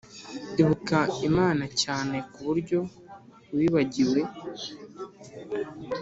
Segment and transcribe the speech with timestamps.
[0.61, 0.99] ibuka
[1.29, 2.79] imana cyane kuburyo
[3.57, 4.19] wibagiwe.